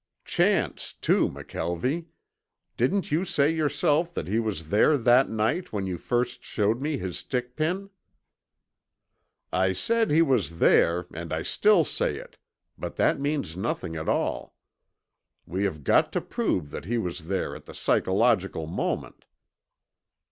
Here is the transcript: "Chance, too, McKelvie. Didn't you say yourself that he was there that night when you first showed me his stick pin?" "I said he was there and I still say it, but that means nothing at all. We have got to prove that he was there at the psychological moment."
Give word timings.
"Chance, 0.25 0.93
too, 0.99 1.29
McKelvie. 1.29 2.07
Didn't 2.75 3.11
you 3.11 3.23
say 3.23 3.51
yourself 3.53 4.11
that 4.15 4.27
he 4.27 4.39
was 4.39 4.69
there 4.69 4.97
that 4.97 5.29
night 5.29 5.71
when 5.71 5.85
you 5.85 5.99
first 5.99 6.43
showed 6.43 6.81
me 6.81 6.97
his 6.97 7.19
stick 7.19 7.55
pin?" 7.55 7.91
"I 9.53 9.73
said 9.73 10.09
he 10.09 10.23
was 10.23 10.57
there 10.57 11.05
and 11.13 11.31
I 11.31 11.43
still 11.43 11.83
say 11.85 12.15
it, 12.17 12.39
but 12.79 12.95
that 12.95 13.19
means 13.19 13.55
nothing 13.55 13.95
at 13.95 14.09
all. 14.09 14.55
We 15.45 15.65
have 15.65 15.83
got 15.83 16.11
to 16.13 16.19
prove 16.21 16.71
that 16.71 16.85
he 16.85 16.97
was 16.97 17.27
there 17.27 17.55
at 17.55 17.65
the 17.65 17.75
psychological 17.75 18.65
moment." 18.65 19.25